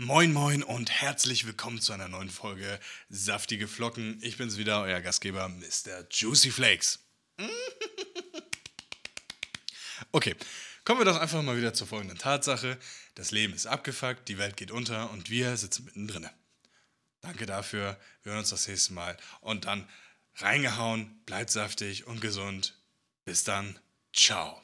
[0.00, 4.20] Moin moin und herzlich willkommen zu einer neuen Folge Saftige Flocken.
[4.22, 6.06] Ich bin's wieder, euer Gastgeber Mr.
[6.08, 7.04] Juicy Flakes.
[10.12, 10.36] Okay,
[10.84, 12.78] kommen wir doch einfach mal wieder zur folgenden Tatsache.
[13.16, 16.30] Das Leben ist abgefuckt, die Welt geht unter und wir sitzen mittendrin.
[17.20, 19.16] Danke dafür, wir hören uns das nächste Mal.
[19.40, 19.86] Und dann
[20.36, 22.80] reingehauen, bleibt saftig und gesund.
[23.24, 23.78] Bis dann,
[24.12, 24.62] ciao.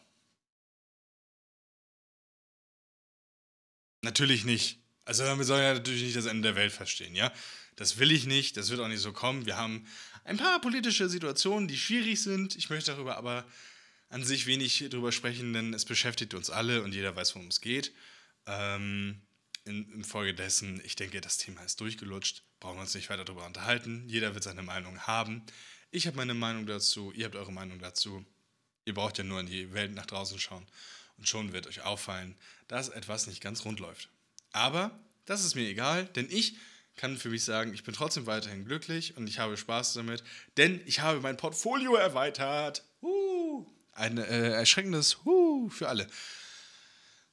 [4.01, 4.84] Natürlich nicht.
[5.05, 7.33] Also wir sollen ja natürlich nicht das Ende der Welt verstehen, ja.
[7.77, 9.47] Das will ich nicht, das wird auch nicht so kommen.
[9.47, 9.87] Wir haben
[10.25, 12.57] ein paar politische Situationen, die schwierig sind.
[12.57, 13.45] Ich möchte darüber aber
[14.09, 17.61] an sich wenig drüber sprechen, denn es beschäftigt uns alle und jeder weiß, worum es
[17.61, 17.93] geht.
[18.47, 19.21] Ähm,
[19.65, 24.05] in, infolgedessen, ich denke, das Thema ist durchgelutscht, brauchen wir uns nicht weiter darüber unterhalten.
[24.07, 25.43] Jeder wird seine Meinung haben.
[25.91, 28.25] Ich habe meine Meinung dazu, ihr habt eure Meinung dazu.
[28.85, 30.67] Ihr braucht ja nur in die Welt nach draußen schauen
[31.17, 32.37] und schon wird euch auffallen,
[32.69, 34.11] dass etwas nicht ganz rund läuft.
[34.55, 34.93] Aber
[35.27, 36.57] das ist mir egal, denn ich
[36.97, 40.23] kann für mich sagen, ich bin trotzdem weiterhin glücklich und ich habe Spaß damit,
[40.57, 42.85] denn ich habe mein Portfolio erweitert.
[43.03, 46.07] Uh, ein äh, erschreckendes uh, für alle.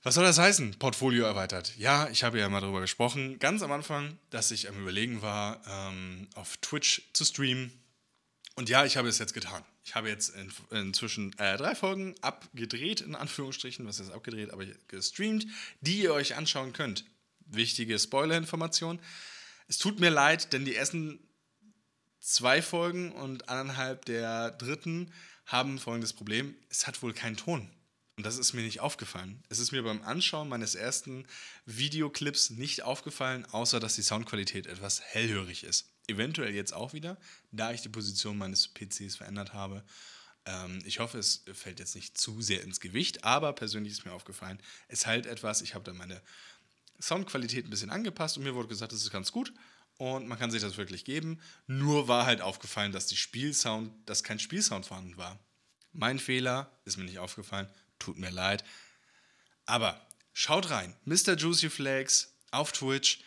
[0.02, 0.80] Was soll das heißen?
[0.80, 1.78] Portfolio erweitert.
[1.78, 5.62] Ja, ich habe ja mal darüber gesprochen, ganz am Anfang, dass ich am Überlegen war,
[5.68, 7.72] ähm, auf Twitch zu streamen.
[8.56, 9.64] Und ja, ich habe es jetzt getan.
[9.84, 14.66] Ich habe jetzt in, inzwischen äh, drei Folgen abgedreht, in Anführungsstrichen, was ist abgedreht, aber
[14.88, 15.46] gestreamt,
[15.82, 17.06] die ihr euch anschauen könnt
[17.54, 19.00] wichtige Spoiler-Information.
[19.68, 21.20] Es tut mir leid, denn die ersten
[22.20, 25.14] zwei Folgen und anderthalb der dritten
[25.46, 26.56] haben folgendes Problem.
[26.70, 27.70] Es hat wohl keinen Ton.
[28.18, 29.44] Und das ist mir nicht aufgefallen.
[29.50, 31.26] Es ist mir beim Anschauen meines ersten
[31.66, 35.90] Videoclips nicht aufgefallen, außer dass die Soundqualität etwas hellhörig ist.
[36.08, 37.18] Eventuell jetzt auch wieder,
[37.52, 39.84] da ich die Position meines PCs verändert habe.
[40.46, 44.14] Ähm, ich hoffe, es fällt jetzt nicht zu sehr ins Gewicht, aber persönlich ist mir
[44.14, 45.62] aufgefallen, es halt etwas.
[45.62, 46.22] Ich habe da meine
[47.02, 49.54] Soundqualität ein bisschen angepasst und mir wurde gesagt, das ist ganz gut
[49.98, 51.40] und man kann sich das wirklich geben.
[51.68, 55.40] Nur war halt aufgefallen, dass die Spielsound, dass kein Spielsound vorhanden war.
[55.94, 57.68] Mein Fehler, ist mir nicht aufgefallen,
[58.00, 58.64] tut mir leid.
[59.66, 60.00] Aber
[60.34, 61.36] schaut rein, Mr.
[61.36, 63.20] Juicy Flakes auf Twitch.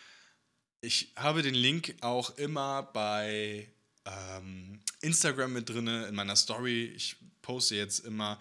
[0.81, 3.69] Ich habe den Link auch immer bei
[4.05, 6.87] ähm, Instagram mit drin in meiner Story.
[6.87, 8.39] Ich poste jetzt immer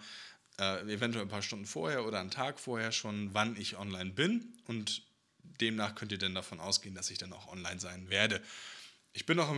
[0.58, 4.54] äh, eventuell ein paar Stunden vorher oder einen Tag vorher schon, wann ich online bin.
[4.66, 5.02] Und
[5.60, 8.42] demnach könnt ihr dann davon ausgehen, dass ich dann auch online sein werde.
[9.12, 9.54] Ich bin noch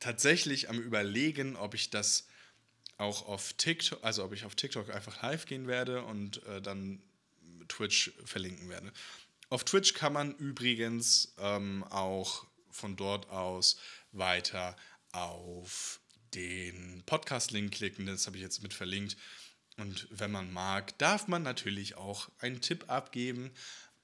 [0.00, 2.26] tatsächlich am Überlegen, ob ich das
[2.98, 7.02] auch auf TikTok, also ob ich auf TikTok einfach live gehen werde und äh, dann
[7.68, 8.92] Twitch verlinken werde.
[9.48, 13.78] Auf Twitch kann man übrigens ähm, auch von dort aus
[14.12, 14.76] weiter
[15.12, 16.00] auf
[16.34, 18.06] den Podcast-Link klicken.
[18.06, 19.16] Das habe ich jetzt mit verlinkt.
[19.76, 23.50] Und wenn man mag, darf man natürlich auch einen Tipp abgeben.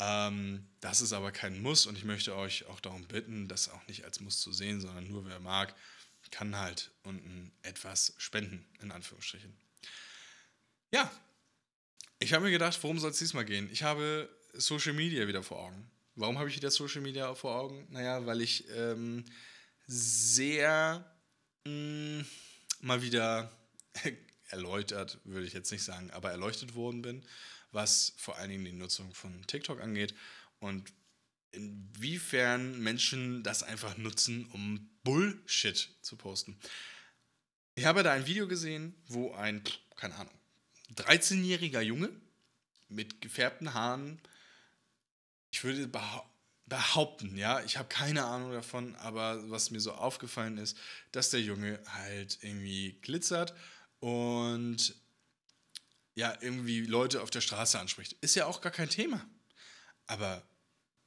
[0.01, 3.87] Ähm, das ist aber kein Muss und ich möchte euch auch darum bitten, das auch
[3.89, 5.75] nicht als Muss zu sehen, sondern nur wer mag,
[6.31, 9.57] kann halt unten etwas spenden, in Anführungsstrichen.
[10.93, 11.11] Ja,
[12.21, 13.69] ich habe mir gedacht, worum soll es diesmal gehen?
[13.73, 15.91] Ich habe Social Media wieder vor Augen.
[16.15, 17.87] Warum habe ich wieder Social Media vor Augen?
[17.91, 19.25] Naja, weil ich ähm,
[19.87, 21.05] sehr
[21.65, 22.27] mh, mm,
[22.81, 23.51] mal wieder
[24.49, 27.25] erläutert, würde ich jetzt nicht sagen, aber erleuchtet worden bin
[27.73, 30.15] was vor allen Dingen die Nutzung von TikTok angeht
[30.61, 30.93] und
[31.51, 36.59] inwiefern Menschen das einfach nutzen, um Bullshit zu posten.
[37.75, 39.63] Ich habe da ein Video gesehen, wo ein,
[39.97, 40.35] keine Ahnung,
[40.97, 42.11] 13-jähriger Junge
[42.89, 44.21] mit gefärbten Haaren,
[45.51, 45.91] ich würde
[46.67, 50.77] behaupten, ja, ich habe keine Ahnung davon, aber was mir so aufgefallen ist,
[51.13, 53.55] dass der Junge halt irgendwie glitzert
[54.01, 54.95] und
[56.19, 58.15] ja irgendwie Leute auf der Straße anspricht.
[58.21, 59.25] Ist ja auch gar kein Thema.
[60.07, 60.43] Aber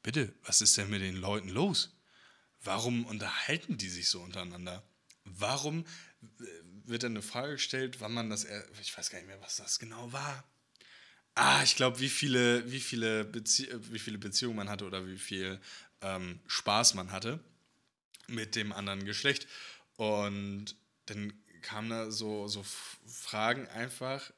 [0.03, 1.97] bitte, was ist denn mit den Leuten los?
[2.63, 4.83] Warum unterhalten die sich so untereinander?
[5.25, 5.85] Warum
[6.39, 6.45] äh,
[6.85, 8.47] wird dann eine Frage gestellt, wann man das,
[8.81, 10.45] ich weiß gar nicht mehr, was das genau war.
[11.35, 15.17] Ah, ich glaube, wie viele, wie, viele Bezie wie viele Beziehungen man hatte oder wie
[15.17, 15.59] viel
[16.01, 17.39] ähm, Spaß man hatte
[18.27, 19.47] mit dem anderen Geschlecht.
[19.97, 20.75] Und
[21.07, 22.65] dann kamen da so, so
[23.05, 24.31] Fragen einfach,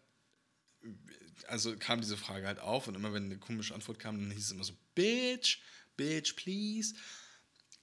[1.48, 4.46] also kam diese Frage halt auf und immer wenn eine komische Antwort kam, dann hieß
[4.46, 5.60] es immer so, Bitch,
[5.98, 6.96] Bitch, please.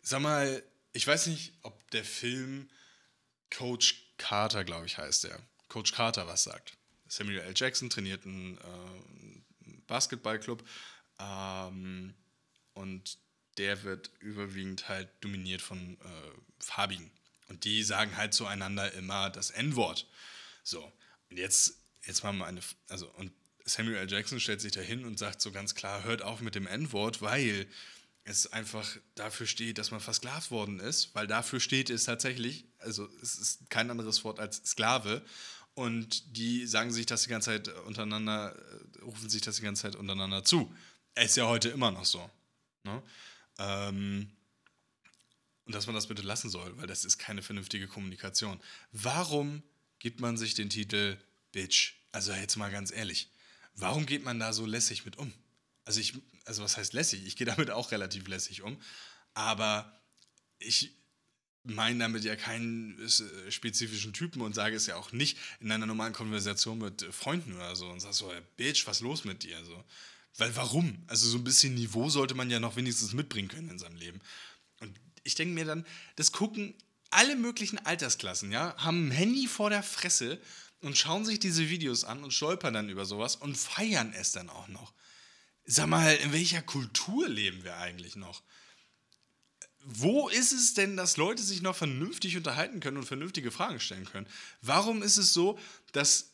[0.02, 0.62] Sag mal,
[0.92, 2.68] ich weiß nicht, ob der Film
[3.50, 5.40] Coach Carter, glaube ich, heißt der.
[5.68, 6.76] Coach Carter was sagt.
[7.08, 7.52] Samuel L.
[7.54, 10.64] Jackson trainiert einen äh, Basketballclub
[11.18, 12.14] ähm,
[12.74, 13.18] und
[13.58, 16.30] der wird überwiegend halt dominiert von äh,
[16.60, 17.10] Farbigen.
[17.48, 20.06] Und die sagen halt zueinander immer das N-Wort.
[20.62, 20.92] So,
[21.30, 23.32] und jetzt jetzt mal eine, also und
[23.64, 24.10] Samuel L.
[24.10, 27.22] Jackson stellt sich da hin und sagt so ganz klar, hört auf mit dem N-Wort,
[27.22, 27.66] weil
[28.24, 33.08] es einfach dafür steht, dass man versklavt worden ist, weil dafür steht es tatsächlich, also
[33.22, 35.22] es ist kein anderes Wort als Sklave.
[35.74, 39.82] Und die sagen sich das die ganze Zeit untereinander, äh, rufen sich das die ganze
[39.82, 40.74] Zeit untereinander zu.
[41.14, 42.28] Ist ja heute immer noch so.
[42.84, 43.02] Ne?
[43.58, 44.30] Ähm,
[45.64, 48.60] und dass man das bitte lassen soll, weil das ist keine vernünftige Kommunikation.
[48.92, 49.62] Warum
[50.00, 51.16] gibt man sich den Titel
[51.52, 51.94] Bitch?
[52.12, 53.30] Also jetzt mal ganz ehrlich,
[53.74, 55.32] warum geht man da so lässig mit um?
[55.84, 56.14] Also ich,
[56.44, 57.26] also was heißt lässig?
[57.26, 58.80] Ich gehe damit auch relativ lässig um,
[59.34, 60.00] aber
[60.58, 60.96] ich
[61.62, 65.86] meine damit ja keinen äh, spezifischen Typen und sage es ja auch nicht in einer
[65.86, 69.62] normalen Konversation mit Freunden oder so und sag so, Bitch, was los mit dir?
[69.64, 69.84] So.
[70.38, 71.02] Weil warum?
[71.06, 74.20] Also so ein bisschen Niveau sollte man ja noch wenigstens mitbringen können in seinem Leben.
[74.80, 75.84] Und ich denke mir dann,
[76.16, 76.74] das gucken
[77.10, 80.40] alle möglichen Altersklassen, ja, haben ein Handy vor der Fresse
[80.80, 84.48] und schauen sich diese Videos an und stolpern dann über sowas und feiern es dann
[84.48, 84.92] auch noch.
[85.64, 88.42] Sag mal, in welcher Kultur leben wir eigentlich noch?
[89.84, 94.04] Wo ist es denn, dass Leute sich noch vernünftig unterhalten können und vernünftige Fragen stellen
[94.04, 94.26] können?
[94.62, 95.58] Warum ist es so,
[95.92, 96.32] dass,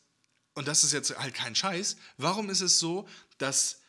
[0.53, 3.07] und das ist jetzt halt kein Scheiß, warum ist es so,
[3.37, 3.81] dass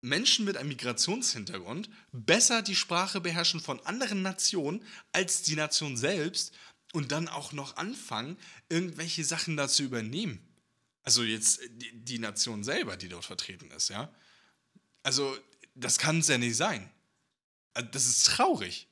[0.00, 6.52] Menschen mit einem Migrationshintergrund besser die Sprache beherrschen von anderen Nationen als die Nation selbst
[6.96, 8.38] und dann auch noch anfangen,
[8.70, 10.40] irgendwelche Sachen da zu übernehmen.
[11.02, 14.10] Also jetzt die, die Nation selber, die dort vertreten ist, ja.
[15.02, 15.36] Also
[15.74, 16.90] das kann es ja nicht sein.
[17.74, 18.88] Also, das ist traurig.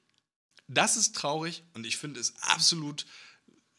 [0.69, 3.07] Das ist traurig und ich finde es absolut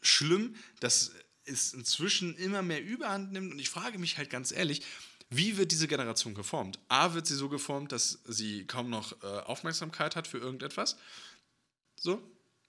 [0.02, 1.12] schlimm, dass
[1.44, 4.82] es inzwischen immer mehr Überhand nimmt und ich frage mich halt ganz ehrlich,
[5.30, 6.80] wie wird diese Generation geformt?
[6.88, 10.96] A, wird sie so geformt, dass sie kaum noch äh, Aufmerksamkeit hat für irgendetwas.
[11.94, 12.20] So,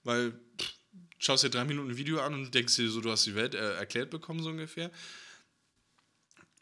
[0.03, 0.76] weil pff,
[1.17, 3.55] schaust dir drei Minuten ein Video an und denkst dir so, du hast die Welt
[3.55, 4.91] äh, erklärt bekommen, so ungefähr.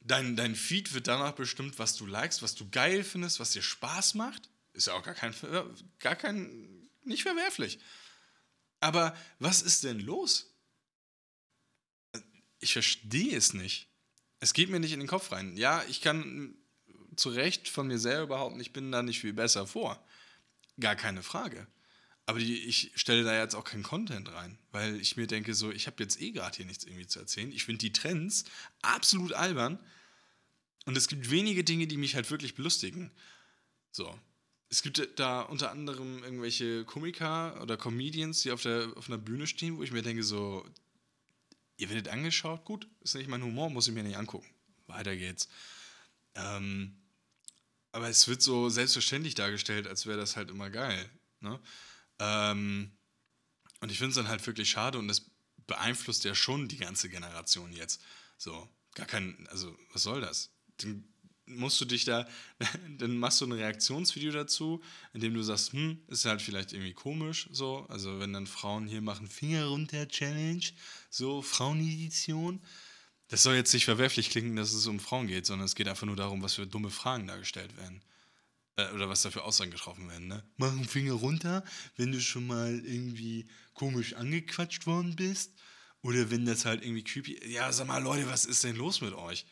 [0.01, 3.63] Dein, dein Feed wird danach bestimmt, was du likest, was du geil findest, was dir
[3.63, 4.49] Spaß macht.
[4.73, 5.33] Ist ja auch gar kein,
[5.99, 7.79] gar kein, nicht verwerflich.
[8.79, 10.53] Aber was ist denn los?
[12.59, 13.89] Ich verstehe es nicht.
[14.39, 15.57] Es geht mir nicht in den Kopf rein.
[15.57, 16.55] Ja, ich kann
[17.15, 20.03] zu Recht von mir selber behaupten, ich bin da nicht viel besser vor.
[20.79, 21.67] Gar keine Frage.
[22.27, 25.71] Aber die, ich stelle da jetzt auch keinen Content rein, weil ich mir denke, so,
[25.71, 27.51] ich habe jetzt eh gerade hier nichts irgendwie zu erzählen.
[27.51, 28.45] Ich finde die Trends
[28.81, 29.79] absolut albern.
[30.85, 33.11] Und es gibt wenige Dinge, die mich halt wirklich belustigen.
[33.91, 34.17] So.
[34.69, 39.45] Es gibt da unter anderem irgendwelche Komiker oder Comedians, die auf, der, auf einer Bühne
[39.45, 40.65] stehen, wo ich mir denke, so,
[41.77, 44.49] ihr werdet angeschaut, gut, ist nicht mein Humor, muss ich mir nicht angucken.
[44.87, 45.47] Weiter geht's.
[46.33, 46.97] Ähm,
[47.91, 51.09] aber es wird so selbstverständlich dargestellt, als wäre das halt immer geil.
[51.39, 51.59] Ne?
[52.19, 52.91] Ähm,
[53.81, 55.25] und ich finde es dann halt wirklich schade und das
[55.67, 58.01] beeinflusst ja schon die ganze Generation jetzt.
[58.37, 60.51] So, gar kein, also was soll das?
[60.81, 61.07] Den,
[61.47, 62.27] musst du dich da,
[62.97, 64.81] dann machst du ein Reaktionsvideo dazu,
[65.13, 67.85] in dem du sagst, hm, ist halt vielleicht irgendwie komisch, so.
[67.89, 70.65] Also wenn dann Frauen hier machen Finger runter Challenge,
[71.09, 72.61] so Frauenedition.
[73.27, 76.05] Das soll jetzt nicht verwerflich klingen, dass es um Frauen geht, sondern es geht einfach
[76.05, 78.03] nur darum, was für dumme Fragen da gestellt werden.
[78.77, 80.43] Äh, oder was da für Aussagen getroffen werden, ne?
[80.57, 81.63] Mach einen Finger runter,
[81.95, 85.53] wenn du schon mal irgendwie komisch angequatscht worden bist.
[86.01, 87.51] Oder wenn das halt irgendwie creepy.
[87.51, 89.45] Ja, sag mal, Leute, was ist denn los mit euch?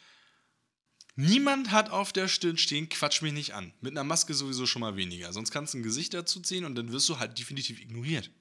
[1.15, 3.73] Niemand hat auf der Stirn stehen, quatsch mich nicht an.
[3.81, 5.33] Mit einer Maske sowieso schon mal weniger.
[5.33, 8.31] Sonst kannst du ein Gesicht dazu ziehen und dann wirst du halt definitiv ignoriert.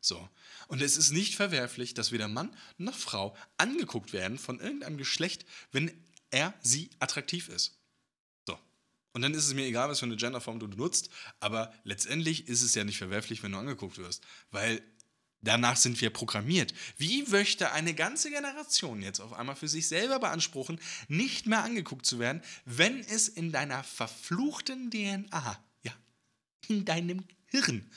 [0.00, 0.28] So.
[0.68, 5.44] Und es ist nicht verwerflich, dass weder Mann noch Frau angeguckt werden von irgendeinem Geschlecht,
[5.72, 5.90] wenn
[6.30, 7.75] er sie attraktiv ist.
[9.16, 11.08] Und dann ist es mir egal, was für eine Genderform du nutzt,
[11.40, 14.22] aber letztendlich ist es ja nicht verwerflich, wenn du angeguckt wirst.
[14.50, 14.82] Weil
[15.40, 16.74] Danach sind wir programmiert.
[16.98, 22.04] Wie möchte eine ganze Generation jetzt auf einmal für sich selber beanspruchen, nicht mehr angeguckt
[22.04, 25.92] zu werden, wenn es in deiner verfluchten DNA, ja,
[26.68, 27.90] in deinem Hirn,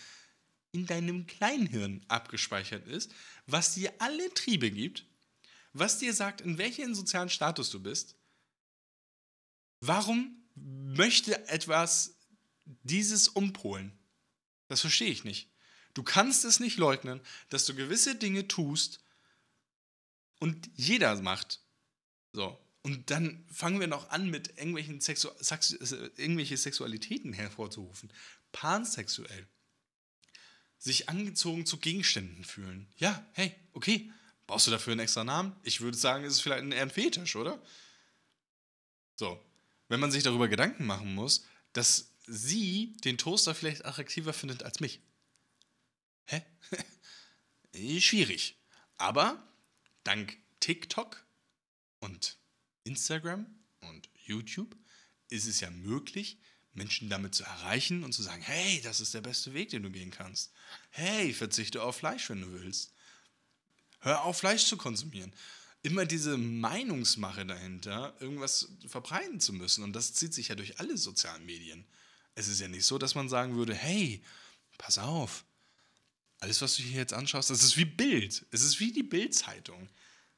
[0.72, 3.12] in deinem Kleinhirn abgespeichert ist,
[3.46, 5.06] was dir alle Triebe gibt,
[5.74, 8.16] was dir sagt, in welchem sozialen Status du bist?
[9.82, 12.18] Warum möchte etwas
[12.84, 13.98] dieses umpolen?
[14.68, 15.50] Das verstehe ich nicht.
[15.94, 19.04] Du kannst es nicht leugnen, dass du gewisse Dinge tust
[20.40, 21.62] und jeder macht.
[22.32, 22.58] So.
[22.82, 28.12] Und dann fangen wir noch an, mit irgendwelchen Sexu Sex irgendwelche Sexualitäten hervorzurufen.
[28.52, 29.48] Pansexuell.
[30.78, 32.88] Sich angezogen zu Gegenständen fühlen.
[32.98, 34.12] Ja, hey, okay.
[34.48, 35.56] Brauchst du dafür einen extra Namen?
[35.64, 37.62] Ich würde sagen, es ist vielleicht ein Fetisch, oder?
[39.16, 39.44] So.
[39.90, 44.80] Wenn man sich darüber Gedanken machen muss, dass sie den Toaster vielleicht attraktiver findet als
[44.80, 45.02] mich.
[46.26, 46.42] Hä?
[48.00, 48.58] Schwierig.
[48.98, 49.44] Aber
[50.04, 51.26] dank TikTok
[52.00, 52.38] und
[52.84, 53.48] Instagram
[53.82, 54.76] und YouTube
[55.30, 56.40] ist es ja möglich,
[56.74, 59.90] Menschen damit zu erreichen und zu sagen, hey, das ist der beste Weg, den du
[59.90, 60.52] gehen kannst.
[60.92, 62.94] Hey, verzichte auf Fleisch, wenn du willst.
[64.02, 65.34] Hör auf, Fleisch zu konsumieren.
[65.82, 69.84] Immer diese Meinungsmache dahinter, irgendwas verbreiten zu müssen.
[69.84, 71.86] Und das zieht sich ja durch alle sozialen Medien.
[72.36, 74.22] Es ist ja nicht so, dass man sagen würde, hey,
[74.78, 75.46] pass auf,
[76.40, 78.46] alles, was du hier jetzt anschaust, das ist wie Bild.
[78.52, 79.90] Es ist wie die Bild-Zeitung.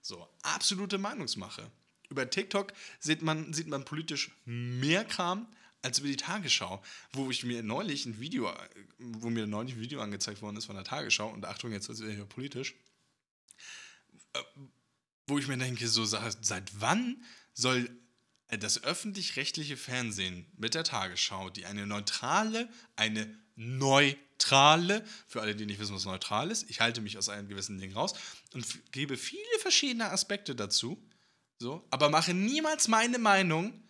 [0.01, 1.71] So, absolute Meinungsmache.
[2.09, 5.47] Über TikTok sieht man, sieht man politisch mehr Kram
[5.83, 6.81] als über die Tagesschau,
[7.13, 8.51] wo ich mir neulich ein Video,
[8.97, 11.99] wo mir neulich ein Video angezeigt worden ist von der Tagesschau, und Achtung, jetzt ist
[11.99, 12.75] es ja politisch,
[14.33, 14.39] äh,
[15.31, 17.23] wo ich mir denke, so seit wann
[17.53, 17.89] soll
[18.49, 25.79] das öffentlich-rechtliche Fernsehen mit der Tagesschau, die eine neutrale, eine neutrale, für alle, die nicht
[25.79, 28.13] wissen, was neutral ist, ich halte mich aus einem gewissen Ding raus
[28.53, 31.01] und gebe viele verschiedene Aspekte dazu,
[31.59, 33.81] so, aber mache niemals meine Meinung,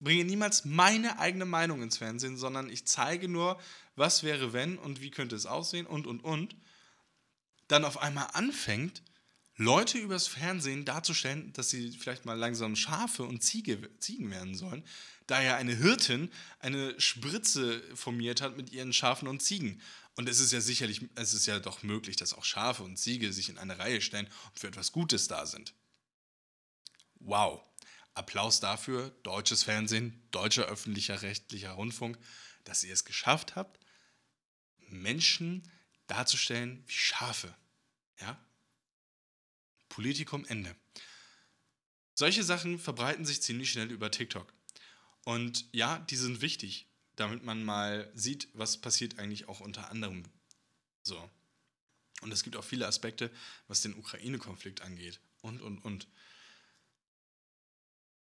[0.00, 3.58] bringe niemals meine eigene Meinung ins Fernsehen, sondern ich zeige nur,
[3.96, 6.56] was wäre wenn und wie könnte es aussehen und und und,
[7.68, 9.02] dann auf einmal anfängt,
[9.60, 14.84] Leute übers Fernsehen darzustellen, dass sie vielleicht mal langsam Schafe und Ziege, Ziegen werden sollen,
[15.26, 19.82] da ja eine Hirtin eine Spritze formiert hat mit ihren Schafen und Ziegen.
[20.14, 23.32] Und es ist ja sicherlich, es ist ja doch möglich, dass auch Schafe und Ziege
[23.32, 25.74] sich in eine Reihe stellen und für etwas Gutes da sind.
[27.16, 27.60] Wow.
[28.14, 32.16] Applaus dafür, deutsches Fernsehen, deutscher öffentlicher rechtlicher Rundfunk,
[32.62, 33.80] dass ihr es geschafft habt,
[34.88, 35.68] Menschen
[36.06, 37.54] darzustellen wie Schafe.
[38.20, 38.40] Ja?
[39.98, 40.76] Politikum Ende.
[42.14, 44.54] Solche Sachen verbreiten sich ziemlich schnell über TikTok.
[45.24, 46.86] Und ja, die sind wichtig,
[47.16, 50.22] damit man mal sieht, was passiert eigentlich auch unter anderem
[51.02, 51.18] so.
[52.20, 53.32] Und es gibt auch viele Aspekte,
[53.66, 55.18] was den Ukraine-Konflikt angeht.
[55.40, 56.06] Und, und, und.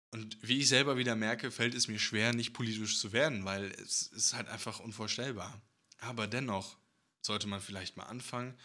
[0.10, 3.66] Und wie ich selber wieder merke, fällt es mir schwer, nicht politisch zu werden, weil
[3.66, 5.62] es ist halt einfach unvorstellbar.
[6.00, 6.76] Aber dennoch
[7.22, 8.58] sollte man vielleicht mal anfangen,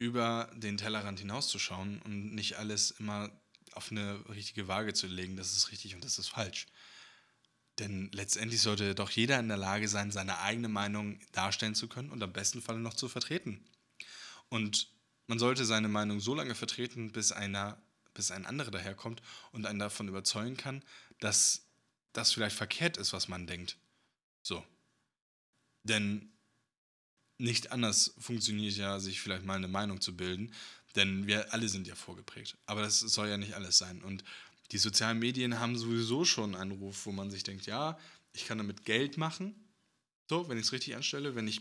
[0.00, 3.30] über den Tellerrand hinauszuschauen und nicht alles immer
[3.74, 6.66] auf eine richtige Waage zu legen, das ist richtig und das ist falsch.
[7.78, 12.10] Denn letztendlich sollte doch jeder in der Lage sein, seine eigene Meinung darstellen zu können
[12.10, 13.62] und am besten Fall noch zu vertreten.
[14.48, 14.88] Und
[15.26, 17.80] man sollte seine Meinung so lange vertreten, bis, einer,
[18.14, 19.20] bis ein anderer daherkommt
[19.52, 20.82] und einen davon überzeugen kann,
[21.20, 21.66] dass
[22.14, 23.76] das vielleicht verkehrt ist, was man denkt.
[24.42, 24.64] So.
[25.84, 26.32] Denn
[27.40, 30.52] nicht anders funktioniert ja, sich vielleicht mal eine Meinung zu bilden,
[30.96, 32.56] denn wir alle sind ja vorgeprägt.
[32.66, 34.02] Aber das soll ja nicht alles sein.
[34.02, 34.24] Und
[34.72, 37.98] die sozialen Medien haben sowieso schon einen Ruf, wo man sich denkt, ja,
[38.32, 39.54] ich kann damit Geld machen,
[40.28, 41.60] so, wenn ich es richtig anstelle, wenn ich,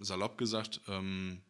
[0.00, 1.42] salopp gesagt, ähm,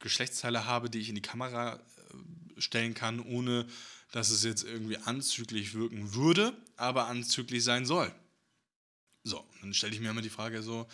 [0.00, 3.66] Geschlechtsteile habe, die ich in die Kamera äh, stellen kann, ohne
[4.10, 8.14] dass es jetzt irgendwie anzüglich wirken würde, aber anzüglich sein soll.
[9.24, 10.86] So, dann stelle ich mir immer die Frage so,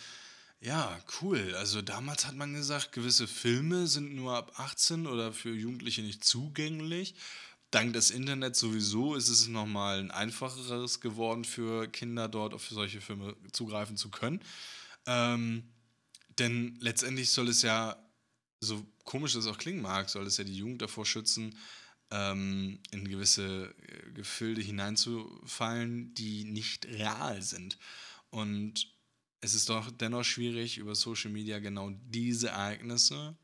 [0.61, 1.55] ja, cool.
[1.55, 6.23] Also damals hat man gesagt, gewisse Filme sind nur ab 18 oder für Jugendliche nicht
[6.23, 7.15] zugänglich.
[7.71, 12.99] Dank des Internets sowieso ist es nochmal ein einfacheres geworden für Kinder dort auf solche
[12.99, 14.41] Filme zugreifen zu können.
[15.05, 15.63] Ähm,
[16.39, 17.95] denn letztendlich soll es ja,
[18.59, 21.55] so komisch es auch klingen mag, soll es ja die Jugend davor schützen,
[22.11, 27.77] ähm, in gewisse äh, Gefilde hineinzufallen, die nicht real sind.
[28.31, 28.98] Und
[29.41, 33.35] es ist doch dennoch schwierig, über Social Media genau diese Ereignisse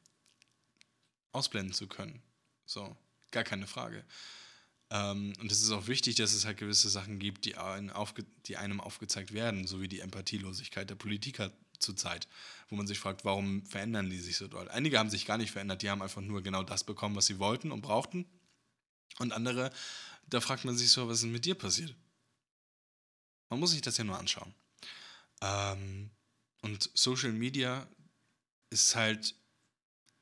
[1.32, 2.22] ausblenden zu können.
[2.66, 2.96] So,
[3.32, 4.04] gar keine Frage.
[4.90, 8.26] Ähm, und es ist auch wichtig, dass es halt gewisse Sachen gibt, die, einen aufge
[8.46, 12.28] die einem aufgezeigt werden, so wie die Empathielosigkeit der Politiker zurzeit,
[12.70, 14.70] wo man sich fragt, warum verändern die sich so doll?
[14.70, 17.40] Einige haben sich gar nicht verändert, die haben einfach nur genau das bekommen, was sie
[17.40, 18.26] wollten und brauchten.
[19.20, 19.72] Und andere,
[20.28, 21.96] da fragt man sich so, was ist mit dir passiert?
[23.50, 24.54] Man muss sich das ja nur anschauen.
[25.42, 26.12] Ähm,
[26.62, 27.88] und Social Media
[28.70, 29.36] ist halt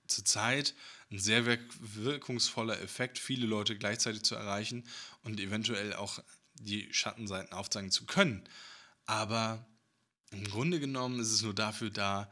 [0.08, 0.76] zurzeit
[1.12, 4.88] ein sehr wirkungsvoller Effekt, viele Leute gleichzeitig zu erreichen
[5.22, 6.20] und eventuell auch
[6.56, 8.48] die Schattenseiten aufzeigen zu können.
[9.06, 9.66] Aber
[10.32, 12.32] im Grunde genommen ist es nur dafür da,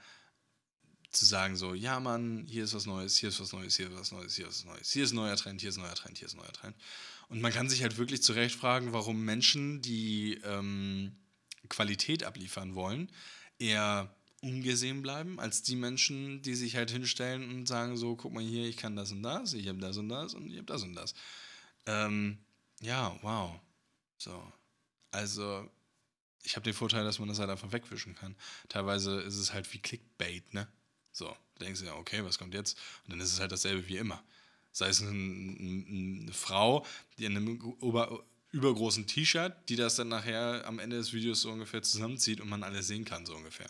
[1.12, 3.96] zu sagen so, ja Mann, hier ist was Neues, hier ist was Neues, hier ist
[3.96, 6.28] was Neues, hier ist was Neues, hier ist neuer Trend, hier ist neuer Trend, hier
[6.28, 6.76] ist neuer Trend.
[7.28, 11.18] Und man kann sich halt wirklich zu Recht fragen, warum Menschen, die ähm,
[11.70, 13.10] Qualität abliefern wollen,
[13.60, 18.44] eher ungesehen bleiben, als die Menschen, die sich halt hinstellen und sagen so, guck mal
[18.44, 20.84] hier, ich kann das und das, ich habe das und das und ich habe das
[20.84, 21.14] und das.
[21.86, 22.40] Ähm,
[22.82, 23.60] ja, wow.
[24.18, 24.52] So.
[25.12, 25.70] Also,
[26.44, 28.36] ich habe den Vorteil, dass man das halt einfach wegwischen kann.
[28.68, 30.68] Teilweise ist es halt wie Clickbait, ne?
[31.12, 32.80] So, da denkst du ja, okay, was kommt jetzt?
[33.04, 34.24] Und dann ist es halt dasselbe wie immer.
[34.72, 36.86] Sei es eine, eine Frau,
[37.18, 41.52] die in einem Ober übergroßen T-Shirt, die das dann nachher am Ende des Videos so
[41.52, 43.70] ungefähr zusammenzieht und man alles sehen kann, so ungefähr.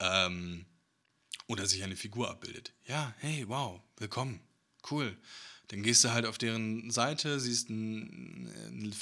[0.00, 0.66] Ähm,
[1.46, 2.72] oder sich eine Figur abbildet.
[2.86, 4.40] Ja, hey, wow, willkommen,
[4.90, 5.16] cool.
[5.68, 8.50] Dann gehst du halt auf deren Seite, siehst ein,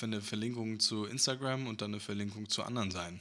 [0.01, 3.21] eine Verlinkung zu Instagram und dann eine Verlinkung zu anderen Seiten,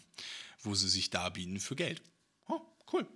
[0.61, 2.03] wo sie sich da bieten für Geld.
[2.47, 2.61] Oh,
[2.93, 3.07] cool.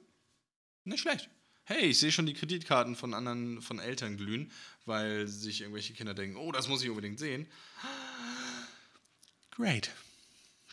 [0.83, 1.29] Nicht schlecht.
[1.63, 4.51] Hey, ich sehe schon die Kreditkarten von anderen, von Eltern glühen,
[4.85, 7.47] weil sich irgendwelche Kinder denken, oh, das muss ich unbedingt sehen.
[9.55, 9.89] Great.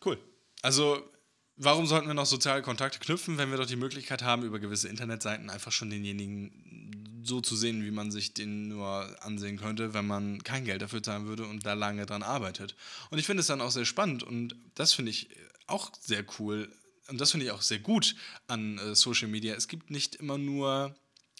[0.04, 0.18] Cool.
[0.62, 1.08] Also,
[1.56, 4.88] warum sollten wir noch soziale Kontakte knüpfen, wenn wir doch die Möglichkeit haben, über gewisse
[4.88, 10.06] Internetseiten einfach schon denjenigen so zu sehen, wie man sich den nur ansehen könnte, wenn
[10.06, 12.74] man kein Geld dafür zahlen würde und da lange dran arbeitet.
[13.10, 15.28] Und ich finde es dann auch sehr spannend und das finde ich
[15.68, 16.68] auch sehr cool
[17.08, 18.16] und das finde ich auch sehr gut
[18.48, 19.54] an äh, Social Media.
[19.54, 20.94] Es gibt nicht immer nur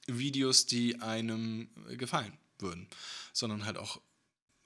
[0.06, 2.88] Videos, die einem gefallen würden,
[3.32, 4.00] sondern halt auch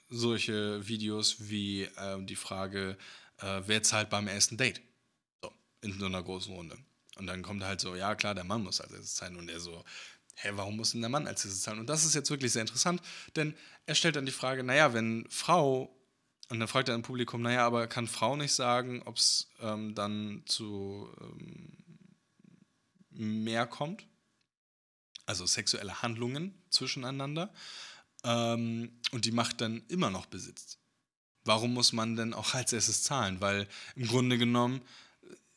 [0.08, 2.96] solche Videos wie äh, die Frage,
[3.38, 4.80] äh, wer zahlt beim ersten Date?
[5.42, 6.78] So, in so einer großen Runde.
[7.16, 9.36] Und dann kommt halt so, ja klar, der Mann muss als erstes zahlen.
[9.36, 9.84] Und er so,
[10.36, 11.80] hä, warum muss denn der Mann als erstes zahlen?
[11.80, 13.00] Und das ist jetzt wirklich sehr interessant,
[13.36, 13.54] denn
[13.86, 15.96] er stellt dann die Frage, naja, wenn Frau,
[16.48, 19.94] und dann fragt er im Publikum, naja, aber kann Frau nicht sagen, ob es ähm,
[19.94, 21.78] dann zu ähm,
[23.10, 24.06] mehr kommt?
[25.24, 27.52] Also sexuelle Handlungen zwischeneinander
[28.26, 30.78] ähm, und die Macht dann immer noch besitzt.
[31.44, 33.40] Warum muss man denn auch als erstes zahlen?
[33.40, 34.82] Weil im Grunde genommen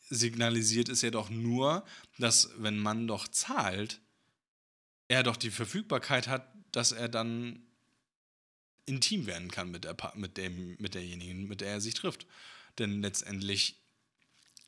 [0.10, 1.84] signalisiert es ja doch nur,
[2.20, 4.00] dass wenn man doch zahlt,
[5.08, 7.64] er doch die Verfügbarkeit hat, dass er dann
[8.86, 12.28] intim werden kann mit, der, mit, dem, mit derjenigen, mit der er sich trifft.
[12.78, 13.82] Denn letztendlich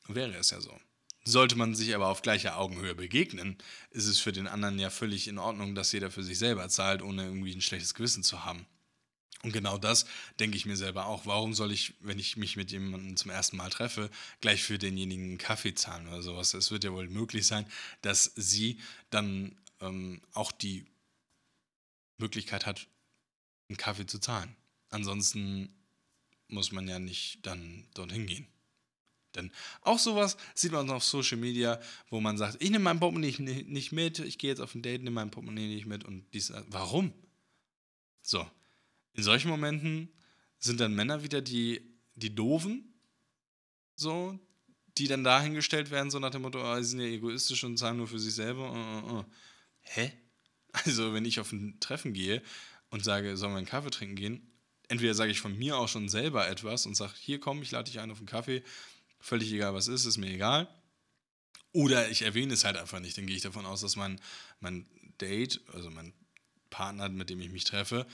[0.08, 0.80] wäre es ja so.
[1.24, 3.58] Sollte man sich aber auf gleicher Augenhöhe begegnen,
[3.92, 7.04] ist es für den anderen ja völlig in Ordnung, dass jeder für sich selber zahlt,
[7.04, 8.66] ohne irgendwie ein schlechtes Gewissen zu haben.
[9.44, 10.06] Und genau das
[10.40, 11.26] denke ich mir selber auch.
[11.26, 14.10] Warum soll ich, wenn ich mich mit jemandem zum ersten Mal treffe,
[14.40, 16.54] gleich für denjenigen einen Kaffee zahlen oder sowas?
[16.54, 17.66] Es wird ja wohl möglich sein,
[18.02, 20.86] dass sie dann ähm, auch die
[22.18, 22.88] Möglichkeit hat,
[23.70, 24.56] einen Kaffee zu zahlen.
[24.90, 25.74] Ansonsten
[26.48, 28.48] muss man ja nicht dann dorthin gehen.
[29.36, 33.64] Denn auch sowas sieht man auf Social Media, wo man sagt, ich nehme mein Portemonnaie
[33.68, 36.52] nicht mit, ich gehe jetzt auf ein Date, nehme mein Portemonnaie nicht mit und dies,
[36.68, 37.14] warum?
[38.22, 38.46] So,
[39.14, 40.10] in solchen Momenten
[40.60, 41.82] sind dann Männer wieder die,
[42.16, 42.94] die Doofen,
[43.96, 44.40] so,
[44.98, 47.98] die dann dahingestellt werden, so nach dem Motto, oh, sie sind ja egoistisch und zahlen
[47.98, 48.72] nur für sich selber.
[48.72, 49.26] Uh, uh.
[49.82, 50.12] Hä?
[50.74, 52.42] Also, wenn ich auf ein Treffen gehe
[52.90, 54.52] und sage, sollen wir einen Kaffee trinken gehen,
[54.88, 57.90] entweder sage ich von mir auch schon selber etwas und sage, hier komm, ich lade
[57.90, 58.64] dich ein auf einen Kaffee,
[59.22, 60.68] völlig egal was ist, ist mir egal.
[61.74, 64.20] Oder ich erwähne es halt einfach nicht, dann gehe ich davon aus, dass mein,
[64.60, 64.86] mein
[65.22, 66.14] Date, also mein
[66.70, 68.06] Partner, mit dem ich mich treffe,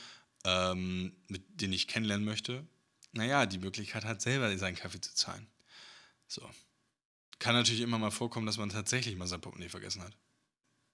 [0.43, 2.67] ähm, mit den ich kennenlernen möchte,
[3.13, 5.47] naja, die Möglichkeit hat, selber seinen Kaffee zu zahlen.
[6.27, 6.47] So.
[7.39, 10.15] Kann natürlich immer mal vorkommen, dass man tatsächlich mal sein Portemonnaie vergessen hat.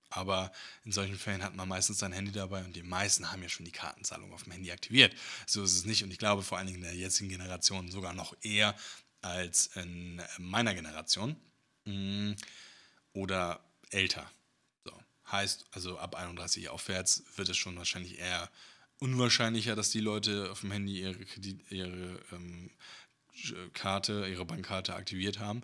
[0.10, 0.52] Aber
[0.84, 3.66] in solchen Fällen hat man meistens sein Handy dabei und die meisten haben ja schon
[3.66, 5.16] die Kartenzahlung auf dem Handy aktiviert.
[5.48, 8.14] So ist es nicht und ich glaube vor allen Dingen in der jetzigen Generation sogar
[8.14, 8.76] noch eher,
[9.24, 11.36] als in meiner Generation
[11.86, 12.34] mm,
[13.14, 13.60] oder
[13.90, 14.30] älter.
[14.84, 14.92] So.
[15.32, 18.50] Heißt, also ab 31 aufwärts wird es schon wahrscheinlich eher
[19.00, 22.72] unwahrscheinlicher, dass die Leute auf dem Handy ihre, Kredit, ihre ähm,
[23.74, 25.62] Karte, ihre Bankkarte aktiviert haben.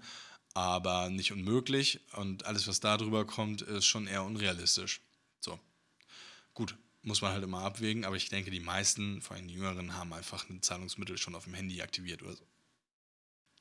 [0.54, 5.02] Aber nicht unmöglich und alles, was da drüber kommt, ist schon eher unrealistisch.
[5.40, 5.60] So.
[6.54, 9.94] Gut, muss man halt immer abwägen, aber ich denke, die meisten, vor allem die Jüngeren,
[9.94, 12.49] haben einfach ein Zahlungsmittel schon auf dem Handy aktiviert oder so.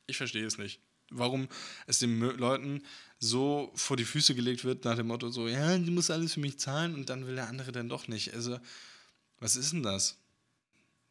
[0.08, 0.80] Ich verstehe es nicht.
[1.10, 1.48] Warum
[1.86, 2.82] es den Leuten
[3.18, 6.40] so vor die Füße gelegt wird, nach dem Motto so, ja, du musst alles für
[6.40, 8.34] mich zahlen und dann will der andere dann doch nicht.
[8.34, 8.58] Also,
[9.38, 10.18] was ist denn das?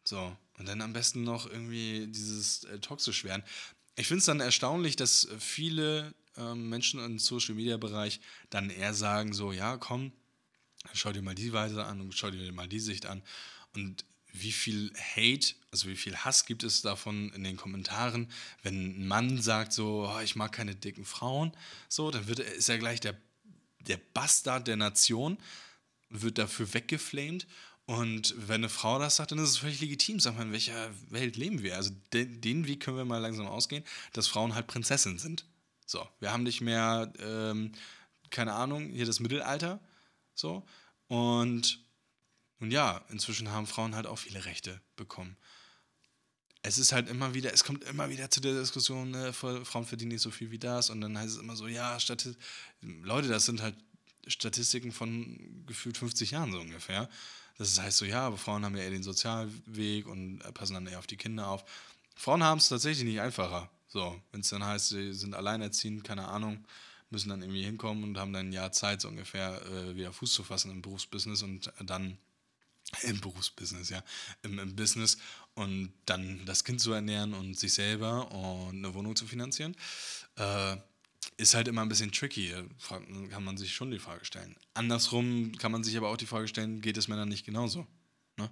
[0.04, 3.44] So, und dann am besten noch irgendwie dieses äh, toxisch werden.
[3.96, 9.52] Ich finde es dann erstaunlich, dass viele ähm, Menschen im Social-Media-Bereich dann eher sagen so,
[9.52, 10.12] ja, komm,
[10.94, 13.24] schau dir mal die Weise an und schau dir mal die Sicht an.
[13.74, 18.30] Und wie viel Hate, also wie viel Hass gibt es davon in den Kommentaren,
[18.64, 21.52] wenn ein Mann sagt so, oh, ich mag keine dicken Frauen,
[21.90, 23.16] so, dann wird, ist er gleich der,
[23.80, 25.38] der Bastard der Nation,
[26.10, 27.48] wird dafür weggeflamed
[27.88, 30.20] und wenn eine Frau das sagt, dann ist es völlig legitim.
[30.20, 31.78] Sag mal, in welcher Welt leben wir?
[31.78, 35.46] Also den, den Weg können wir mal langsam ausgehen, dass Frauen halt Prinzessinnen sind.
[35.86, 37.72] So, wir haben nicht mehr, ähm,
[38.30, 39.80] keine Ahnung, hier das Mittelalter.
[40.36, 40.66] So.
[41.08, 41.80] Und
[42.60, 45.38] und ja, inzwischen haben Frauen halt auch viele Rechte bekommen.
[46.64, 50.12] Es ist halt immer wieder, es kommt immer wieder zu der Diskussion, ne, Frauen verdienen
[50.12, 50.90] nicht so viel wie das.
[50.90, 52.36] Und dann heißt es immer so, ja, Stati
[52.82, 53.76] Leute, das sind halt
[54.28, 57.10] Statistiken von gefühlt 50 Jahren so ungefähr.
[57.58, 61.00] Das heißt so, ja, aber Frauen haben ja eher den Sozialweg und passen dann eher
[61.00, 61.64] auf die Kinder auf.
[62.16, 63.70] Frauen haben es tatsächlich nicht einfacher.
[63.88, 66.66] So, wenn es dann heißt, sie sind alleinerziehend, keine Ahnung,
[67.10, 70.34] müssen dann irgendwie hinkommen und haben dann ein Jahr Zeit, so ungefähr äh, wieder Fuß
[70.34, 72.18] zu fassen im Berufsbusiness und dann
[73.04, 74.04] im Berufsbusiness, ja,
[74.44, 75.18] im, im, Business
[75.56, 79.76] und dann das Kind zu ernähren und sich selber und eine Wohnung zu finanzieren,
[80.36, 80.78] äh,
[81.36, 82.54] ist halt immer ein bisschen tricky.
[83.30, 84.56] Kann man sich schon die Frage stellen.
[84.74, 87.86] Andersrum kann man sich aber auch die Frage stellen, geht es Männern nicht genauso?
[88.38, 88.50] Ne?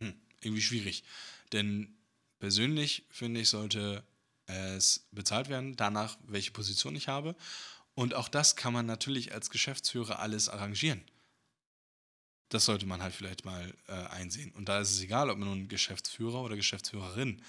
[0.00, 1.04] Hm, irgendwie schwierig.
[1.52, 1.94] Denn
[2.38, 4.04] persönlich finde ich, sollte
[4.46, 7.36] es bezahlt werden, danach, welche Position ich habe.
[7.94, 11.02] Und auch das kann man natürlich als Geschäftsführer alles arrangieren.
[12.52, 14.52] Das sollte man halt vielleicht mal äh, einsehen.
[14.52, 17.40] Und da ist es egal, ob man nun Geschäftsführer oder Geschäftsführerin.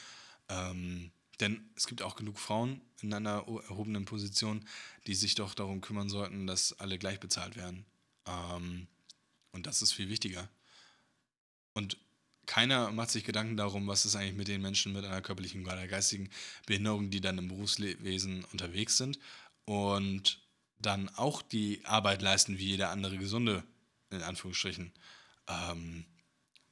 [0.48, 1.12] Ähm,
[1.42, 4.66] denn es gibt auch genug Frauen in einer erhobenen Position,
[5.06, 7.86] die sich doch darum kümmern sollten, dass alle gleich bezahlt werden.
[8.26, 8.88] Ähm,
[9.52, 10.48] und das ist viel wichtiger.
[11.74, 11.98] Und
[12.46, 15.86] keiner macht sich Gedanken darum, was ist eigentlich mit den Menschen mit einer körperlichen oder
[15.88, 16.30] geistigen
[16.66, 19.20] Behinderung, die dann im Berufswesen unterwegs sind
[19.66, 20.40] und
[20.80, 23.64] dann auch die Arbeit leisten wie jeder andere Gesunde,
[24.14, 24.94] in Anführungsstrichen.
[25.48, 26.06] Ähm,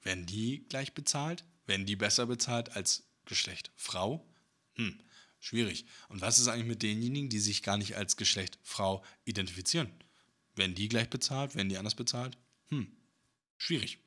[0.01, 1.43] werden die gleich bezahlt?
[1.65, 4.27] Werden die besser bezahlt als Geschlecht Frau?
[4.75, 4.99] Hm,
[5.39, 5.86] schwierig.
[6.10, 9.91] Und was ist eigentlich mit denjenigen, die sich gar nicht als Geschlecht Frau identifizieren?
[10.56, 11.56] Werden die gleich bezahlt?
[11.56, 12.38] Werden die anders bezahlt?
[12.69, 12.91] Hm,
[13.58, 13.99] schwierig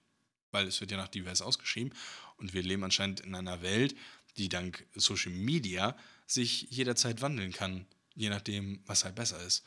[0.55, 1.93] weil es wird ja nach divers ausgeschrieben
[2.37, 3.95] und wir leben anscheinend in einer Welt,
[4.39, 9.65] die dank Social Media sich jederzeit wandeln kann, je nachdem, was halt besser ist.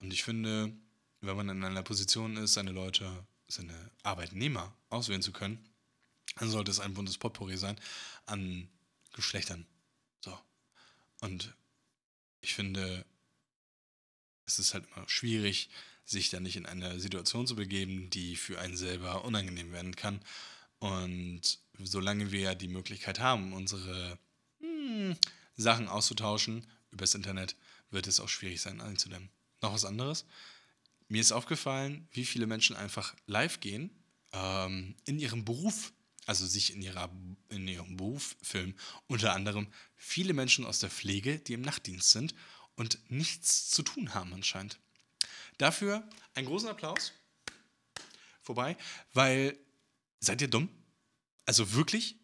[0.00, 0.74] Und ich finde,
[1.26, 5.68] wenn man in einer Position ist, seine Leute, seine Arbeitnehmer auswählen zu können,
[6.36, 7.76] dann sollte es ein buntes Potpourri sein
[8.26, 8.68] an
[9.12, 9.66] Geschlechtern.
[10.20, 10.36] So.
[11.20, 11.54] Und
[12.40, 13.04] ich finde,
[14.46, 15.70] es ist halt immer schwierig,
[16.04, 20.20] sich dann nicht in eine Situation zu begeben, die für einen selber unangenehm werden kann.
[20.78, 24.18] Und solange wir ja die Möglichkeit haben, unsere
[24.60, 25.16] hm,
[25.56, 27.56] Sachen auszutauschen übers Internet,
[27.90, 29.30] wird es auch schwierig sein, einzudämmen.
[29.62, 30.26] Noch was anderes?
[31.08, 33.90] Mir ist aufgefallen, wie viele Menschen einfach live gehen,
[34.32, 35.92] ähm, in ihrem Beruf,
[36.26, 37.10] also sich in, ihrer,
[37.50, 38.74] in ihrem Beruf filmen.
[39.06, 42.34] Unter anderem viele Menschen aus der Pflege, die im Nachtdienst sind
[42.74, 44.78] und nichts zu tun haben anscheinend.
[45.58, 47.12] Dafür einen großen Applaus.
[48.42, 48.76] Vorbei,
[49.12, 49.56] weil
[50.20, 50.68] seid ihr dumm?
[51.46, 52.16] Also wirklich?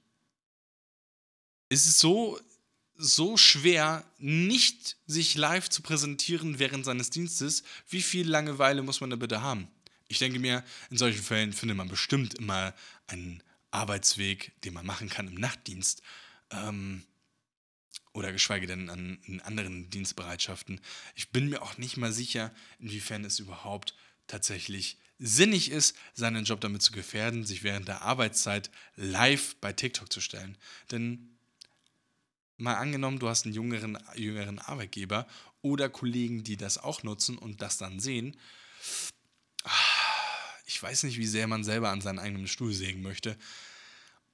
[1.69, 2.41] Ist es so,
[3.01, 7.63] so schwer, nicht sich live zu präsentieren während seines Dienstes?
[7.89, 9.69] Wie viel Langeweile muss man da bitte haben?
[10.09, 12.75] Ich denke mir, in solchen Fällen findet man bestimmt immer
[13.07, 16.03] einen Arbeitsweg, den man machen kann im Nachtdienst.
[16.51, 17.05] Ähm,
[18.13, 20.81] oder geschweige denn an, in anderen Dienstbereitschaften.
[21.15, 23.95] Ich bin mir auch nicht mal sicher, inwiefern es überhaupt
[24.27, 30.13] tatsächlich sinnig ist, seinen Job damit zu gefährden, sich während der Arbeitszeit live bei TikTok
[30.13, 30.57] zu stellen.
[30.91, 31.37] Denn
[32.61, 35.27] mal angenommen, du hast einen jüngeren, jüngeren Arbeitgeber
[35.63, 38.37] oder Kollegen, die das auch nutzen und das dann sehen.
[40.67, 43.37] Ich weiß nicht, wie sehr man selber an seinen eigenen Stuhl sägen möchte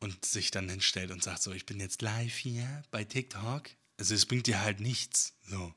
[0.01, 3.71] und sich dann hinstellt und sagt so, ich bin jetzt live hier bei TikTok.
[3.99, 5.35] Also es bringt dir halt nichts.
[5.47, 5.75] So.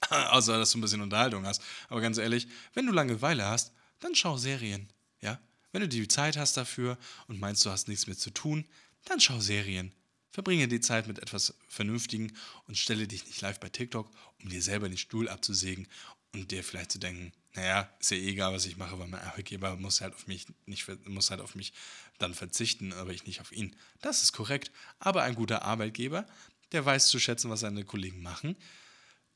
[0.10, 1.62] Außer, dass du ein bisschen Unterhaltung hast.
[1.88, 4.90] Aber ganz ehrlich, wenn du Langeweile hast, dann schau Serien.
[5.20, 5.40] Ja?
[5.72, 8.66] Wenn du die Zeit hast dafür und meinst, du hast nichts mehr zu tun,
[9.04, 9.92] dann schau Serien.
[10.34, 12.32] Verbringe die Zeit mit etwas Vernünftigen
[12.66, 14.10] und stelle dich nicht live bei TikTok,
[14.42, 15.86] um dir selber den Stuhl abzusägen
[16.32, 19.20] und dir vielleicht zu denken, naja, ist ja eh egal, was ich mache, weil mein
[19.20, 21.72] Arbeitgeber muss halt auf mich nicht muss halt auf mich
[22.18, 23.76] dann verzichten, aber ich nicht auf ihn.
[24.00, 24.72] Das ist korrekt.
[24.98, 26.26] Aber ein guter Arbeitgeber,
[26.72, 28.56] der weiß zu schätzen, was seine Kollegen machen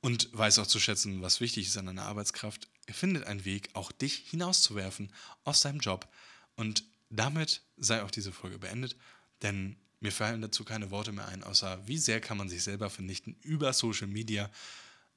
[0.01, 2.67] und weiß auch zu schätzen, was wichtig ist an einer Arbeitskraft.
[2.87, 5.13] Er findet einen Weg, auch dich hinauszuwerfen
[5.45, 6.13] aus seinem Job.
[6.57, 8.97] Und damit sei auch diese Folge beendet,
[9.43, 12.91] denn mir fallen dazu keine Worte mehr ein, außer wie sehr kann man sich selber
[12.91, 14.51] vernichten über Social Media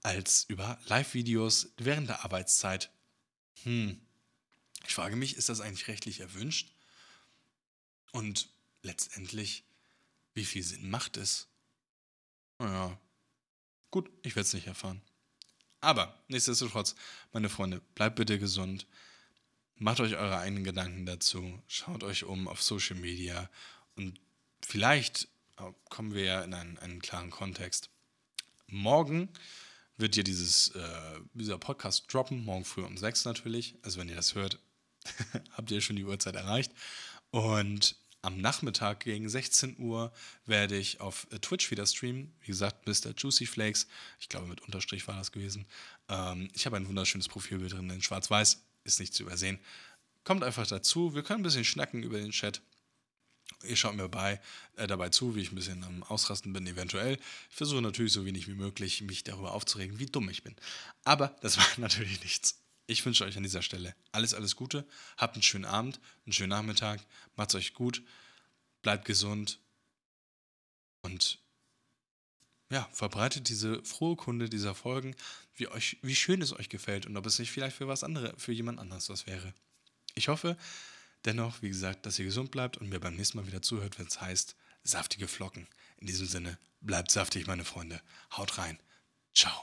[0.03, 2.89] als über Live-Videos während der Arbeitszeit.
[3.63, 3.99] Hm.
[4.87, 6.71] Ich frage mich, ist das eigentlich rechtlich erwünscht?
[8.11, 8.49] Und
[8.81, 9.63] letztendlich,
[10.33, 11.47] wie viel Sinn macht es?
[12.57, 12.99] Naja,
[13.91, 15.01] gut, ich werde es nicht erfahren.
[15.81, 16.95] Aber nichtsdestotrotz,
[17.31, 18.85] meine Freunde, bleibt bitte gesund.
[19.75, 21.59] Macht euch eure eigenen Gedanken dazu.
[21.67, 23.49] Schaut euch um auf Social Media.
[23.95, 24.19] Und
[24.65, 27.89] vielleicht äh, kommen wir ja in einen, einen klaren Kontext.
[28.67, 29.29] Morgen
[29.97, 33.75] wird hier dieses, äh, dieser Podcast droppen, morgen früh um sechs natürlich.
[33.83, 34.59] Also wenn ihr das hört,
[35.51, 36.71] habt ihr schon die Uhrzeit erreicht.
[37.31, 40.11] Und am Nachmittag gegen 16 Uhr
[40.45, 42.33] werde ich auf äh, Twitch wieder streamen.
[42.41, 43.13] Wie gesagt, Mr.
[43.17, 43.87] Juicy Flakes.
[44.19, 45.65] Ich glaube, mit Unterstrich war das gewesen.
[46.07, 48.63] Ähm, ich habe ein wunderschönes Profilbild drin in Schwarz-Weiß.
[48.83, 49.59] Ist nicht zu übersehen.
[50.23, 51.15] Kommt einfach dazu.
[51.15, 52.61] Wir können ein bisschen schnacken über den Chat.
[53.63, 54.39] Ihr schaut mir bei,
[54.75, 57.17] äh, dabei zu, wie ich ein bisschen am Ausrasten bin, eventuell.
[57.49, 60.55] Ich versuche natürlich so wenig wie möglich, mich darüber aufzuregen, wie dumm ich bin.
[61.03, 62.59] Aber das war natürlich nichts.
[62.87, 64.85] Ich wünsche euch an dieser Stelle alles, alles Gute.
[65.17, 66.99] Habt einen schönen Abend, einen schönen Nachmittag.
[67.35, 68.03] Macht's euch gut.
[68.81, 69.59] Bleibt gesund.
[71.01, 71.39] Und
[72.69, 75.15] ja, verbreitet diese frohe Kunde dieser Folgen,
[75.55, 78.31] wie, euch, wie schön es euch gefällt und ob es nicht vielleicht für was anderes,
[78.37, 79.53] für jemand anderes was wäre.
[80.15, 80.57] Ich hoffe
[81.25, 84.07] dennoch, wie gesagt, dass ihr gesund bleibt und mir beim nächsten Mal wieder zuhört, wenn
[84.07, 85.67] es heißt, saftige Flocken.
[85.97, 88.01] In diesem Sinne, bleibt saftig, meine Freunde.
[88.35, 88.79] Haut rein.
[89.33, 89.53] Ciao.